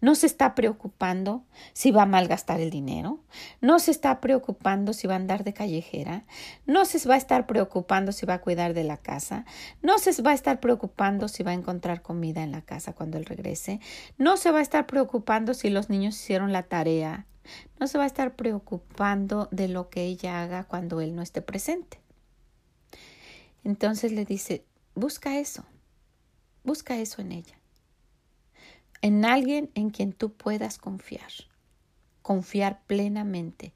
[0.00, 3.20] No se está preocupando si va a malgastar el dinero,
[3.60, 6.24] no se está preocupando si va a andar de callejera,
[6.66, 9.44] no se va a estar preocupando si va a cuidar de la casa,
[9.82, 13.18] no se va a estar preocupando si va a encontrar comida en la casa cuando
[13.18, 13.80] él regrese,
[14.18, 17.26] no se va a estar preocupando si los niños hicieron la tarea,
[17.78, 21.42] no se va a estar preocupando de lo que ella haga cuando él no esté
[21.42, 22.00] presente.
[23.64, 25.64] Entonces le dice, busca eso,
[26.62, 27.56] busca eso en ella
[29.02, 31.30] en alguien en quien tú puedas confiar,
[32.22, 33.72] confiar plenamente.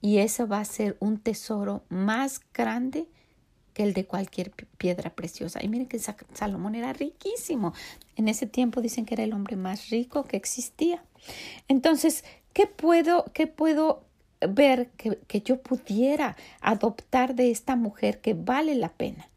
[0.00, 3.06] Y eso va a ser un tesoro más grande
[3.74, 5.62] que el de cualquier piedra preciosa.
[5.62, 7.72] Y miren que Salomón era riquísimo.
[8.16, 11.02] En ese tiempo dicen que era el hombre más rico que existía.
[11.66, 14.04] Entonces, ¿qué puedo, qué puedo
[14.40, 19.28] ver que, que yo pudiera adoptar de esta mujer que vale la pena?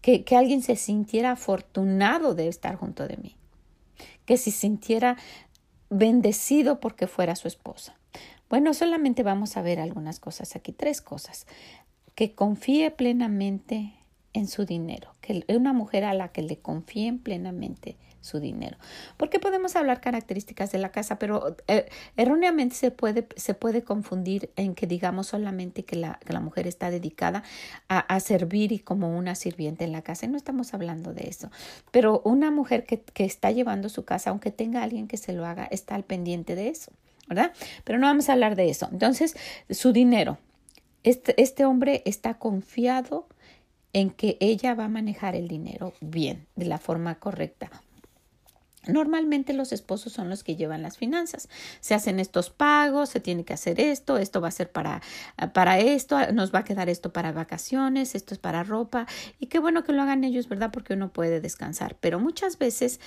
[0.00, 3.36] Que, que alguien se sintiera afortunado de estar junto de mí
[4.24, 5.16] que se sintiera
[5.90, 7.96] bendecido porque fuera su esposa.
[8.48, 11.46] Bueno, solamente vamos a ver algunas cosas aquí, tres cosas.
[12.14, 13.94] Que confíe plenamente
[14.34, 18.78] en su dinero, que una mujer a la que le confíen plenamente su dinero.
[19.18, 24.50] Porque podemos hablar características de la casa, pero eh, erróneamente se puede, se puede confundir
[24.56, 27.42] en que digamos solamente que la, la mujer está dedicada
[27.88, 30.24] a, a, servir y como una sirviente en la casa.
[30.24, 31.50] Y no estamos hablando de eso.
[31.90, 35.44] Pero una mujer que, que está llevando su casa, aunque tenga alguien que se lo
[35.44, 36.92] haga, está al pendiente de eso.
[37.28, 37.52] ¿verdad?
[37.84, 38.88] Pero no vamos a hablar de eso.
[38.92, 39.36] Entonces,
[39.70, 40.38] su dinero.
[41.02, 43.26] Este, este hombre está confiado
[43.92, 47.70] en que ella va a manejar el dinero bien, de la forma correcta.
[48.86, 51.48] Normalmente los esposos son los que llevan las finanzas.
[51.80, 55.00] Se hacen estos pagos, se tiene que hacer esto, esto va a ser para,
[55.52, 59.06] para esto, nos va a quedar esto para vacaciones, esto es para ropa.
[59.38, 60.70] Y qué bueno que lo hagan ellos, ¿verdad?
[60.72, 61.96] Porque uno puede descansar.
[62.00, 62.98] Pero muchas veces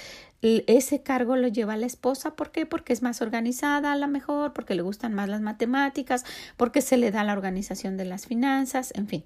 [0.42, 2.36] ese cargo lo lleva la esposa.
[2.36, 2.66] ¿Por qué?
[2.66, 6.24] Porque es más organizada a lo mejor, porque le gustan más las matemáticas,
[6.56, 9.24] porque se le da la organización de las finanzas, en fin.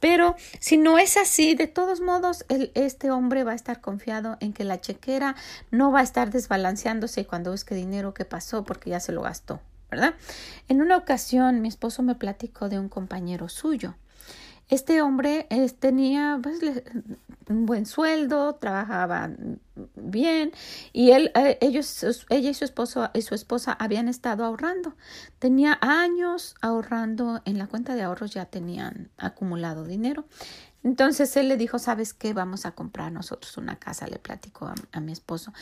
[0.00, 4.36] Pero si no es así, de todos modos, el, este hombre va a estar confiado
[4.40, 5.36] en que la chequera
[5.70, 9.60] no va a estar desbalanceándose cuando busque dinero que pasó porque ya se lo gastó,
[9.90, 10.14] ¿verdad?
[10.68, 13.94] En una ocasión mi esposo me platicó de un compañero suyo
[14.70, 15.48] Este hombre
[15.80, 16.60] tenía pues,
[17.48, 19.30] un buen sueldo, trabajaba
[19.96, 20.52] bien
[20.92, 24.94] y él, eh, ellos, ella y su esposo y su esposa habían estado ahorrando.
[25.40, 30.24] Tenía años ahorrando en la cuenta de ahorros, ya tenían acumulado dinero.
[30.82, 32.32] Entonces él le dijo, ¿sabes qué?
[32.32, 35.52] Vamos a comprar nosotros una casa, le platicó a, mi esposo.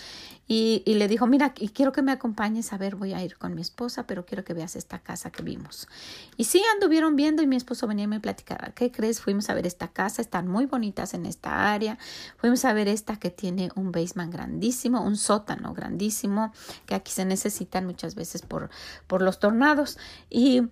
[0.47, 3.37] Y, y, le dijo, mira, y quiero que me acompañes a ver, voy a ir
[3.37, 5.89] con mi esposa, pero quiero que veas esta casa que vimos.
[6.37, 9.21] Y sí, anduvieron viendo y mi esposo venía y me platicaba, ¿qué crees?
[9.21, 11.99] Fuimos a ver esta casa, están muy bonitas en esta área.
[12.37, 16.53] Fuimos a ver esta que tiene un basement grandísimo, un sótano grandísimo,
[16.87, 18.71] que aquí se necesitan muchas veces por,
[19.09, 19.99] por los tornados.
[20.31, 20.63] Y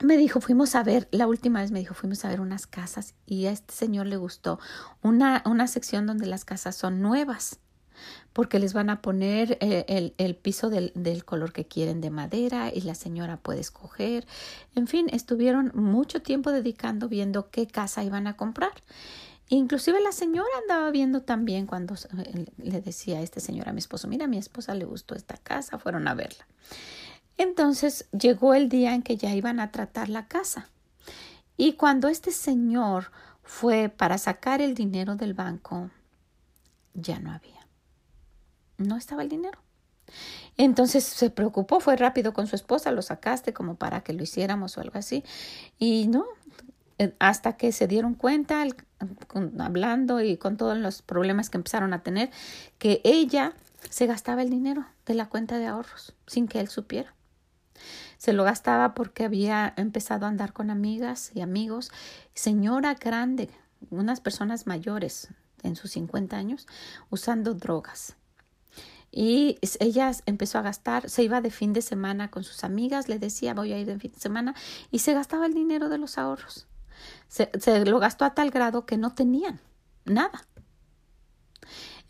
[0.00, 3.14] me dijo, fuimos a ver, la última vez me dijo, fuimos a ver unas casas
[3.24, 4.58] y a este señor le gustó
[5.02, 7.60] una, una sección donde las casas son nuevas
[8.34, 12.10] porque les van a poner eh, el, el, piso del, del, color que quieren de
[12.10, 14.26] madera y la señora puede escoger.
[14.74, 18.72] En fin, estuvieron mucho tiempo dedicando viendo qué casa iban a comprar.
[19.48, 23.78] Inclusive la señora andaba viendo también cuando eh, le decía a este señor a mi
[23.78, 26.46] esposo, mira, a mi esposa le gustó esta casa, fueron a verla.
[27.38, 30.68] Entonces llegó el día en que ya iban a tratar la casa.
[31.56, 33.10] Y cuando este señor
[33.42, 35.90] fue para sacar el dinero del banco,
[36.94, 37.66] ya no había.
[38.78, 39.58] No estaba el dinero.
[40.56, 44.76] Entonces se preocupó, fue rápido con su esposa, lo sacaste como para que lo hiciéramos
[44.76, 45.24] o algo así.
[45.78, 46.26] Y no,
[46.98, 48.64] eh, hasta que se dieron cuenta,
[49.58, 52.30] hablando y con todos los problemas que empezaron a tener,
[52.78, 53.52] que ella
[53.90, 57.15] se gastaba el dinero de la cuenta de ahorros sin que él supiera.
[58.18, 61.90] Se lo gastaba porque había empezado a andar con amigas y amigos.
[62.34, 63.50] Señora grande,
[63.90, 65.28] unas personas mayores
[65.62, 66.66] en sus 50 años,
[67.10, 68.16] usando drogas.
[69.10, 73.18] Y ella empezó a gastar, se iba de fin de semana con sus amigas, le
[73.18, 74.54] decía voy a ir de fin de semana
[74.90, 76.66] y se gastaba el dinero de los ahorros.
[77.28, 79.60] Se, se lo gastó a tal grado que no tenían
[80.04, 80.46] nada.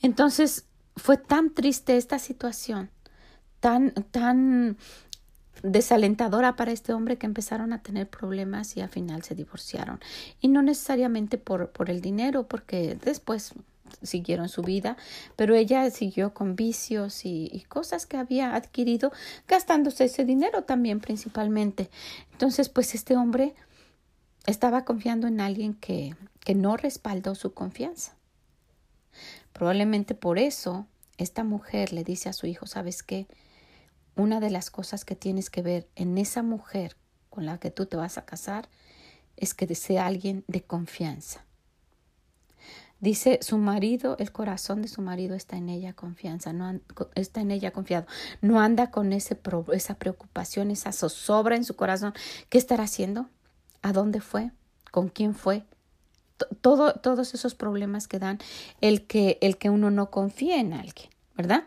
[0.00, 0.66] Entonces
[0.96, 2.90] fue tan triste esta situación,
[3.60, 4.76] tan, tan
[5.62, 10.00] desalentadora para este hombre que empezaron a tener problemas y al final se divorciaron.
[10.40, 13.52] Y no necesariamente por, por el dinero, porque después
[14.02, 14.96] siguieron su vida,
[15.36, 19.12] pero ella siguió con vicios y, y, cosas que había adquirido
[19.46, 21.88] gastándose ese dinero también principalmente.
[22.32, 23.54] Entonces, pues este hombre
[24.46, 28.14] estaba confiando en alguien que, que no respaldó su confianza.
[29.52, 30.86] Probablemente por eso
[31.18, 33.26] esta mujer le dice a su hijo, ¿sabes qué?
[34.16, 36.96] Una de las cosas que tienes que ver en esa mujer
[37.30, 38.68] con la que tú te vas a casar
[39.36, 41.44] es que sea alguien de confianza.
[42.98, 46.80] Dice su marido, el corazón de su marido está en ella confianza, no
[47.14, 48.06] está en ella confiado,
[48.40, 49.38] no anda con ese
[49.72, 52.14] esa preocupación, esa zozobra en su corazón.
[52.48, 53.28] ¿Qué estará haciendo?
[53.82, 54.50] ¿A dónde fue?
[54.90, 55.64] ¿Con quién fue?
[56.62, 58.38] Todo, todos esos problemas que dan
[58.80, 61.64] el que, el que uno no confía en alguien, ¿verdad?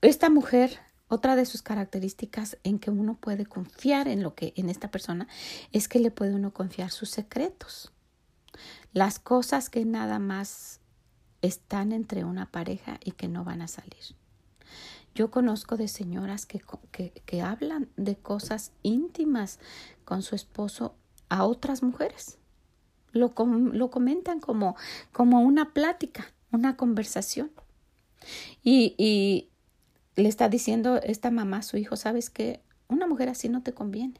[0.00, 4.68] Esta mujer, otra de sus características en que uno puede confiar en lo que en
[4.68, 5.28] esta persona
[5.72, 7.92] es que le puede uno confiar sus secretos.
[8.92, 10.80] Las cosas que nada más
[11.42, 14.16] están entre una pareja y que no van a salir.
[15.14, 19.60] Yo conozco de señoras que, que, que hablan de cosas íntimas
[20.04, 20.96] con su esposo
[21.28, 22.38] a otras mujeres.
[23.12, 24.76] Lo, lo comentan como,
[25.12, 27.52] como una plática, una conversación.
[28.64, 29.50] Y, y
[30.16, 33.74] le está diciendo esta mamá a su hijo, sabes que una mujer así no te
[33.74, 34.14] conviene.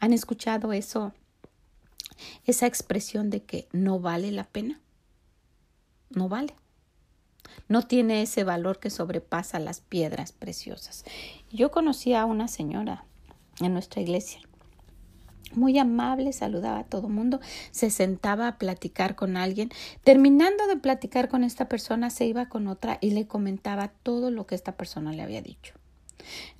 [0.00, 1.12] ¿Han escuchado eso?
[2.46, 4.80] Esa expresión de que no vale la pena.
[6.10, 6.54] No vale.
[7.68, 11.04] No tiene ese valor que sobrepasa las piedras preciosas.
[11.50, 13.04] Yo conocí a una señora
[13.60, 14.40] en nuestra iglesia
[15.52, 19.70] muy amable, saludaba a todo mundo, se sentaba a platicar con alguien.
[20.02, 24.46] Terminando de platicar con esta persona, se iba con otra y le comentaba todo lo
[24.46, 25.74] que esta persona le había dicho.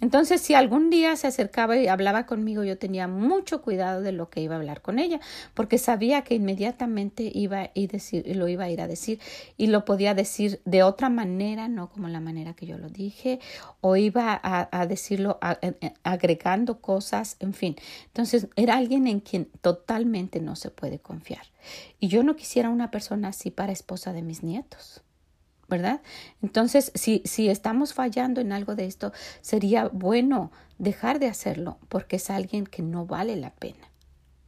[0.00, 4.28] Entonces, si algún día se acercaba y hablaba conmigo, yo tenía mucho cuidado de lo
[4.28, 5.20] que iba a hablar con ella,
[5.54, 9.20] porque sabía que inmediatamente iba a decir, lo iba a ir a decir
[9.56, 13.40] y lo podía decir de otra manera, no como la manera que yo lo dije,
[13.80, 15.38] o iba a, decirlo
[16.02, 17.76] agregando cosas, en fin.
[18.06, 21.42] Entonces, era alguien en quien totalmente no se puede confiar.
[21.98, 25.03] Y yo no quisiera una persona así para esposa de mis nietos.
[25.68, 26.00] ¿Verdad?
[26.42, 32.16] Entonces, si, si estamos fallando en algo de esto, sería bueno dejar de hacerlo porque
[32.16, 33.90] es alguien que no vale la pena.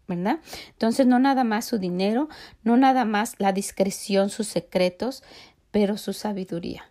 [0.08, 0.38] ¿verdad?
[0.68, 2.28] Entonces, no nada más su dinero,
[2.62, 5.24] no nada más la discreción, sus secretos,
[5.72, 6.90] pero su sabiduría.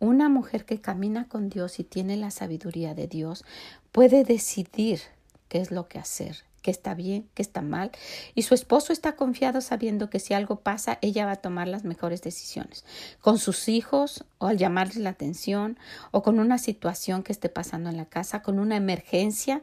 [0.00, 3.44] Una mujer que camina con Dios y tiene la sabiduría de Dios
[3.92, 5.00] puede decidir
[5.48, 7.90] qué es lo que hacer que está bien, que está mal,
[8.34, 11.84] y su esposo está confiado sabiendo que si algo pasa, ella va a tomar las
[11.84, 12.84] mejores decisiones,
[13.20, 15.78] con sus hijos, o al llamarles la atención,
[16.12, 19.62] o con una situación que esté pasando en la casa, con una emergencia,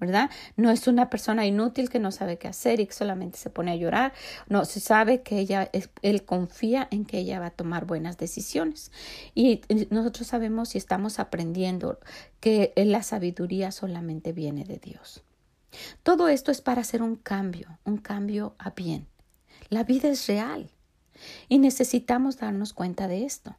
[0.00, 0.30] ¿verdad?
[0.56, 3.70] No es una persona inútil que no sabe qué hacer y que solamente se pone
[3.70, 4.14] a llorar.
[4.48, 8.90] No, se sabe que ella, él confía en que ella va a tomar buenas decisiones.
[9.34, 9.60] Y
[9.90, 12.00] nosotros sabemos y estamos aprendiendo
[12.40, 15.22] que la sabiduría solamente viene de Dios.
[16.02, 19.06] Todo esto es para hacer un cambio, un cambio a bien.
[19.68, 20.70] La vida es real
[21.48, 23.56] y necesitamos darnos cuenta de esto.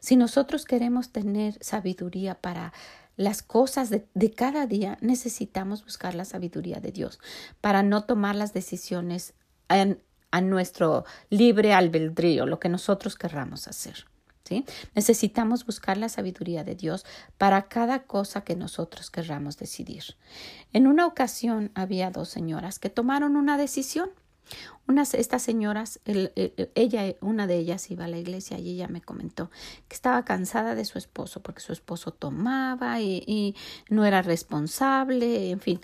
[0.00, 2.72] Si nosotros queremos tener sabiduría para
[3.16, 7.20] las cosas de, cada día, necesitamos buscar la sabiduría de Dios
[7.60, 9.34] para no tomar las decisiones
[9.68, 14.06] a nuestro libre albedrío, lo que nosotros querramos hacer.
[14.94, 17.04] Necesitamos buscar la sabiduría de Dios
[17.38, 20.04] para cada cosa que nosotros querramos decidir.
[20.72, 24.10] En una ocasión había dos señoras que tomaron una decisión
[25.14, 29.50] estas señoras, ella, una de ellas iba a la iglesia y ella me comentó
[29.88, 33.56] que estaba cansada de su esposo porque su esposo tomaba y,
[33.88, 35.80] no era responsable, en fin.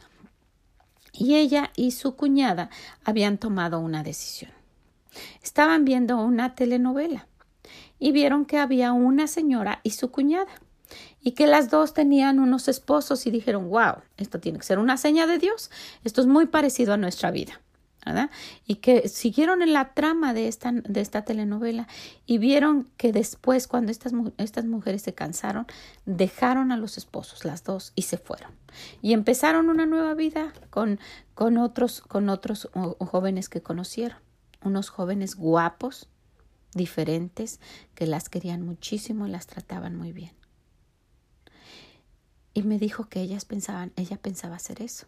[1.12, 2.70] Y ella y su cuñada
[3.04, 4.52] habían tomado una decisión.
[5.42, 7.26] Estaban viendo una telenovela
[8.00, 10.50] y vieron que había una señora y su cuñada
[11.20, 14.96] y que las dos tenían unos esposos y dijeron, wow, esto tiene que ser una
[14.96, 15.70] seña de Dios,
[16.02, 17.60] esto es muy parecido a nuestra vida.
[18.66, 21.86] Y que siguieron en la trama de esta, de esta telenovela
[22.26, 25.66] y vieron que después, cuando estas, estas mujeres se cansaron,
[26.06, 28.50] dejaron a los esposos, las dos, y se fueron.
[29.02, 30.98] Y empezaron una nueva vida con,
[31.34, 34.18] con otros, con otros jóvenes que conocieron,
[34.62, 36.08] unos jóvenes guapos,
[36.74, 37.61] diferentes,
[37.94, 40.33] que las querían muchísimo y las trataban muy bien.
[42.54, 45.06] Y me dijo que ellas pensaban, ella pensaba hacer eso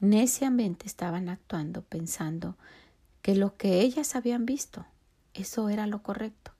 [0.00, 2.56] neciamente estaban actuando pensando
[3.22, 4.86] que lo que ellas habían visto,
[5.34, 6.52] eso era lo correcto.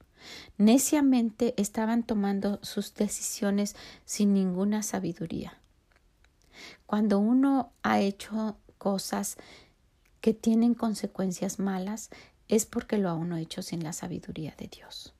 [0.58, 5.60] Neciamente estaban tomando sus decisiones sin ninguna sabiduría.
[6.86, 9.36] Cuando uno ha hecho cosas
[10.20, 12.10] que tienen consecuencias malas,
[12.48, 15.14] es porque lo ha uno hecho sin la sabiduría de Dios.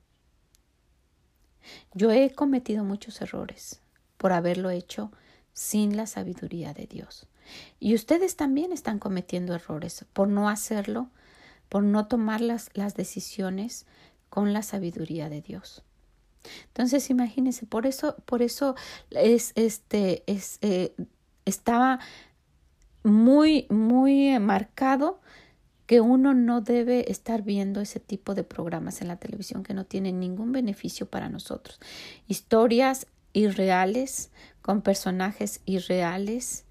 [1.93, 3.81] Yo he cometido muchos errores
[4.17, 5.11] por haberlo hecho
[5.53, 7.27] sin la sabiduría de Dios.
[7.79, 11.09] Y ustedes también están cometiendo errores por no hacerlo,
[11.69, 13.85] por no tomar las, las decisiones
[14.29, 15.83] con la sabiduría de Dios.
[16.67, 18.75] Entonces, imagínense, por eso, por eso
[19.11, 20.95] es, este, es, eh,
[21.45, 21.99] estaba
[23.03, 25.21] muy, muy marcado
[25.87, 29.85] que uno no debe estar viendo ese tipo de programas en la televisión que no
[29.85, 31.79] tienen ningún beneficio para nosotros.
[32.27, 34.29] Historias irreales,
[34.61, 36.65] con personajes irreales,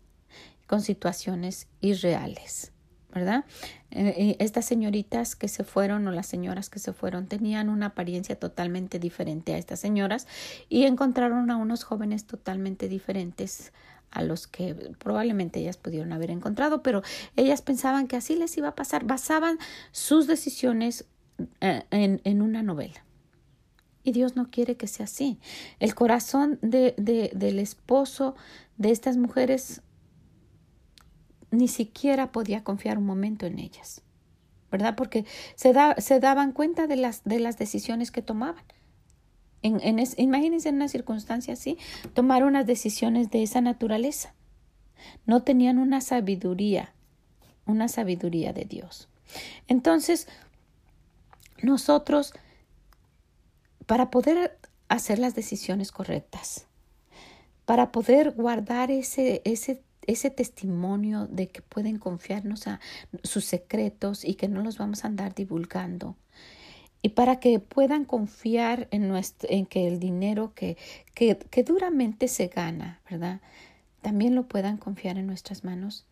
[0.67, 2.73] con situaciones irreales,
[3.15, 3.45] ¿verdad?
[3.91, 8.39] Eh, estas señoritas que se fueron o las señoras que se fueron tenían una apariencia
[8.39, 10.27] totalmente diferente a estas señoras
[10.69, 13.73] y encontraron a unos jóvenes totalmente diferentes
[14.17, 17.03] a los que probablemente ellas pudieron haber encontrado, pero
[17.37, 19.59] ellas pensaban que así les iba a pasar, basaban
[19.93, 21.05] sus decisiones
[21.61, 23.05] eh, en, en una novela.
[24.03, 25.39] Y Dios no quiere que sea así.
[25.81, 28.37] El corazón de, de, del esposo
[28.79, 29.83] de estas mujeres
[31.51, 34.01] ni siquiera podía confiar un momento en ellas,
[34.71, 34.97] ¿verdad?
[34.97, 35.27] Porque
[35.57, 38.65] se, da, se daban cuenta de las, de las decisiones que tomaban.
[39.67, 41.79] En, en imagínense en una circunstancia así,
[42.15, 44.35] tomar unas decisiones de esa naturaleza.
[45.27, 46.93] No tenían una sabiduría,
[47.67, 49.09] una sabiduría de Dios.
[49.69, 50.29] Entonces,
[51.63, 52.33] nosotros,
[53.87, 56.67] para poder hacer las decisiones correctas,
[57.65, 62.81] para poder guardar ese, ese ese testimonio de que pueden confiarnos a
[63.23, 66.17] sus secretos y que no los vamos a andar divulgando.
[67.07, 70.77] Y para que puedan confiar en, nuestro, en que el dinero que,
[71.15, 73.41] que, duramente se gana, ¿verdad?
[74.03, 76.05] También lo puedan confiar en nuestras manos.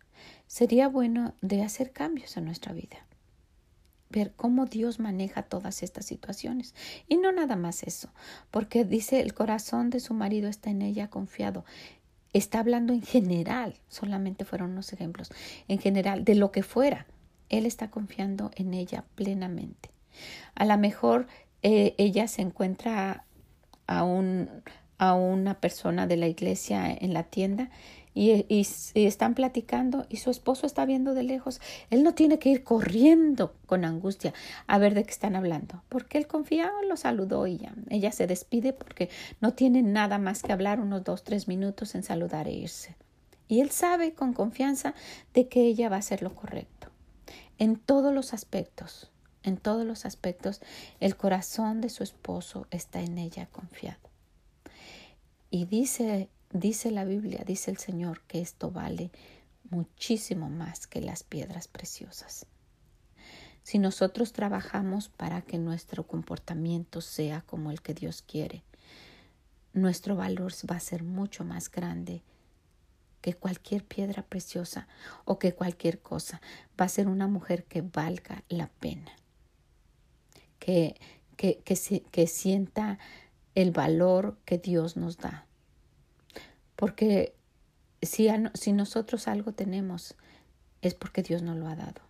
[0.47, 3.05] Sería bueno de hacer cambios en nuestra vida
[4.09, 6.73] ver cómo Dios maneja todas estas situaciones.
[7.09, 8.07] Y no nada más eso,
[8.49, 11.65] porque dice el corazón de su marido está en ella confiado
[12.31, 15.29] está hablando en general, solamente fueron unos ejemplos,
[15.67, 17.05] en general, de lo que fuera.
[17.49, 19.94] Él está confiando en ella plenamente.
[20.55, 21.27] A lo mejor
[21.61, 23.25] eh, ella se encuentra
[23.87, 24.49] a, un,
[24.97, 27.69] a una persona de la iglesia en la tienda
[28.15, 31.59] y, están platicando y su esposo está viendo de lejos.
[31.89, 34.33] Él no tiene que ir corriendo con angustia
[34.67, 37.75] a ver de qué están hablando, porque él confía, lo saludó y ya.
[37.89, 39.09] Ella se despide porque
[39.41, 42.95] no tiene nada más que hablar unos dos, tres minutos en saludar e irse.
[43.47, 44.95] Y él sabe con confianza
[45.33, 46.87] de que ella va a hacer lo correcto.
[47.57, 49.11] En todos los aspectos,
[49.45, 50.61] en todos los aspectos,
[50.99, 54.09] el corazón de su esposo está en ella confiado.
[55.49, 59.11] Y dice, dice la Biblia, dice el Señor, que esto vale
[59.69, 62.45] muchísimo más que las piedras preciosas.
[63.63, 68.63] Si nosotros trabajamos para que nuestro comportamiento sea como el que Dios quiere,
[69.73, 72.21] nuestro valor va a ser mucho más grande
[73.25, 74.87] que cualquier piedra preciosa
[75.25, 76.41] o que cualquier cosa.
[76.79, 79.11] Va a ser una mujer que valga la pena,
[80.65, 80.99] que,
[81.37, 81.61] que,
[82.11, 82.97] que, sienta
[83.53, 85.45] el valor que Dios nos da.
[86.75, 87.35] Porque
[88.01, 90.15] si, si nosotros algo tenemos,
[90.81, 92.01] es porque Dios nos lo ha dado,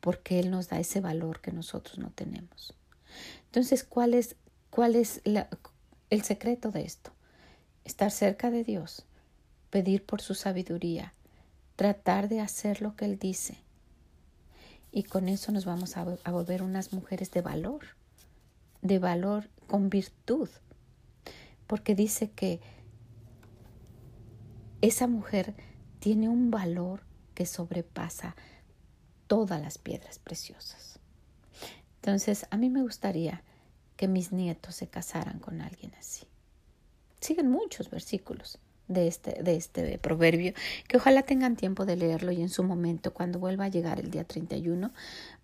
[0.00, 2.74] porque Él nos da ese valor que nosotros no tenemos.
[3.46, 4.36] Entonces, ¿cuál es,
[4.68, 7.12] cuál es el secreto de esto,
[7.86, 9.06] estar cerca de Dios,
[9.70, 11.14] pedir por su sabiduría,
[11.76, 13.56] tratar de hacer lo que Él dice.
[14.92, 17.80] Y con eso nos vamos a, volver unas mujeres de valor,
[18.82, 20.48] de valor con virtud,
[21.66, 22.60] porque dice que
[24.80, 25.54] esa mujer
[26.00, 27.02] tiene un valor
[27.34, 28.34] que sobrepasa
[29.26, 30.98] todas las piedras preciosas.
[31.96, 33.44] Entonces, a mí me gustaría
[33.96, 36.26] que mis nietos se casaran con alguien así.
[37.20, 38.58] Siguen muchos versículos
[38.90, 40.52] de este, de este proverbio,
[40.88, 44.10] que ojalá tengan tiempo de leerlo y en su momento, cuando vuelva a llegar el
[44.10, 44.92] día 31,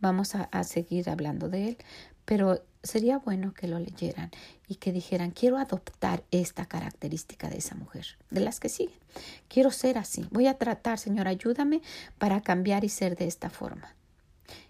[0.01, 1.79] vamos a, seguir hablando de él,
[2.25, 4.33] pero sería bueno que lo leyeran
[4.67, 8.99] y que dijeran, quiero adoptar esta característica de esa mujer, de las que siguen.
[9.49, 10.27] Quiero ser así.
[10.33, 11.83] Voy a tratar, Señor, ayúdame
[12.19, 13.95] para cambiar y ser de esta forma.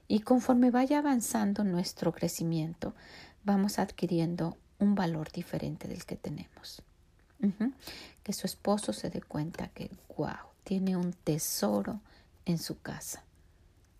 [0.06, 2.94] Y conforme vaya avanzando nuestro crecimiento,
[3.42, 6.82] vamos adquiriendo un valor diferente del que tenemos.
[8.26, 12.00] Que su esposo se dé cuenta que, wow, tiene un tesoro
[12.44, 13.22] en su casa,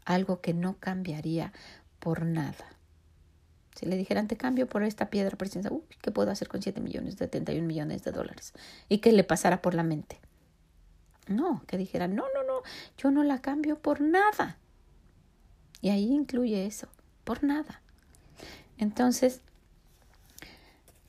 [0.04, 1.52] algo que no cambiaría
[2.00, 2.64] por nada.
[3.76, 6.80] Si le dijeran, te cambio por esta piedra preciosa, uy, ¿qué puedo hacer con 7
[6.80, 8.52] millones, 71 millones de dólares?
[8.88, 10.18] Y que le pasara por la mente.
[11.28, 12.62] No, que dijera, no, no, no,
[12.98, 14.58] yo no la cambio por nada.
[15.80, 16.88] Y ahí incluye eso,
[17.22, 17.80] por nada.
[18.76, 19.40] Entonces,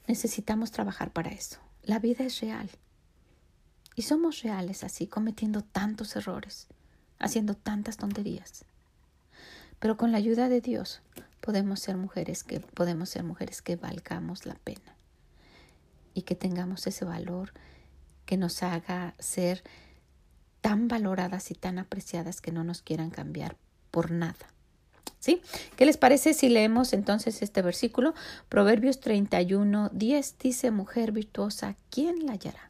[0.05, 1.57] necesitamos trabajar para eso.
[1.81, 2.69] La vida es real.
[3.97, 6.67] Y somos reales así, cometiendo tantos errores,
[7.17, 8.63] haciendo tantas tonterías.
[9.79, 11.01] Pero con la ayuda de Dios
[11.41, 14.95] podemos ser mujeres que podemos ser mujeres que valgamos la pena
[16.13, 17.53] y que tengamos ese valor
[18.27, 19.63] que nos haga ser
[20.61, 23.57] tan valoradas y tan apreciadas que no nos quieran cambiar
[23.89, 24.53] por nada.
[25.19, 25.41] ¿Sí?
[25.75, 28.13] ¿Qué les parece si leemos entonces este versículo?
[28.47, 32.66] Proverbios 31, 10 dice, mujer virtuosa, ¿quién la hallará?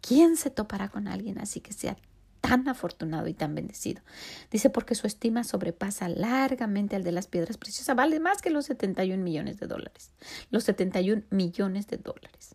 [0.00, 1.96] ¿Quién se topará con alguien así que sea
[2.40, 4.02] tan afortunado y tan bendecido?
[4.50, 8.66] Dice, porque su estima sobrepasa largamente al de las piedras preciosas, vale más que los
[8.66, 10.12] 71 millones de dólares.
[10.50, 12.54] Los 71 millones de dólares.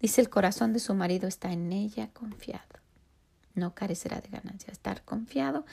[0.00, 2.62] Dice, el corazón de su marido está en ella confiado.
[3.54, 4.72] No carecerá de ganancia.
[4.72, 5.64] Estar confiado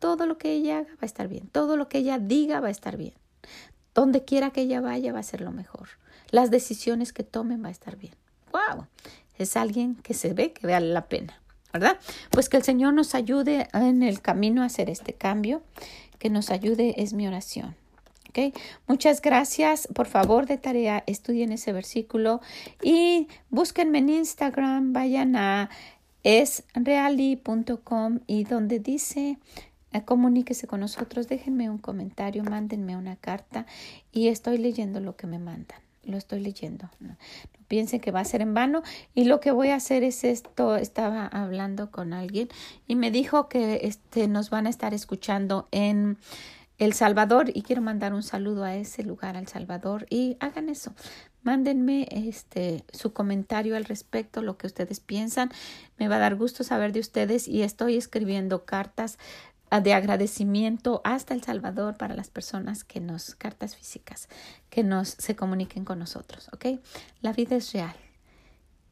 [0.00, 2.68] todo lo que ella haga va a estar bien, todo lo que ella diga va
[2.68, 3.14] a estar bien.
[3.94, 5.88] Donde quiera que ella vaya va a ser lo mejor.
[6.30, 8.14] Las decisiones que tomen va a estar bien.
[8.50, 8.86] ¡Wow!
[9.40, 11.40] Es alguien que se ve que vale la pena,
[11.72, 11.98] ¿verdad?
[12.30, 15.62] Pues que el Señor nos ayude en el camino a hacer este cambio,
[16.18, 17.76] que nos ayude es mi oración.
[18.28, 18.52] ¿Okay?
[18.86, 19.88] Muchas gracias.
[19.92, 22.40] Por favor, de tarea, estudien ese versículo
[22.80, 25.68] y búsquenme en Instagram, vayan a
[26.22, 29.38] esreali.com y donde dice
[30.04, 33.66] comuníquese con nosotros, déjenme un comentario, mándenme una carta
[34.12, 35.80] y estoy leyendo lo que me mandan.
[36.04, 36.90] Lo estoy leyendo.
[36.98, 37.16] No,
[37.68, 38.82] piensen que va a ser en vano.
[39.14, 40.76] Y lo que voy a hacer es esto.
[40.76, 42.48] Estaba hablando con alguien
[42.86, 46.18] y me dijo que este, nos van a estar escuchando en
[46.78, 50.06] El Salvador y quiero mandar un saludo a ese lugar, al Salvador.
[50.10, 50.94] Y hagan eso.
[51.42, 55.50] Mándenme este su comentario al respecto, lo que ustedes piensan.
[55.96, 59.18] Me va a dar gusto saber de ustedes y estoy escribiendo cartas
[59.78, 64.28] de agradecimiento hasta El Salvador para las personas que nos, cartas físicas,
[64.68, 66.80] que nos se comuniquen con nosotros, ¿ok?
[67.20, 67.94] La vida es real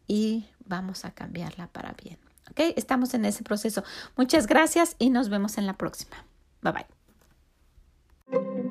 [0.07, 2.19] y vamos a cambiarla para bien,
[2.51, 2.61] ¿ok?
[2.77, 3.83] Estamos en ese proceso.
[4.17, 6.25] Muchas gracias y nos vemos en la próxima.
[6.63, 8.68] Bye bye.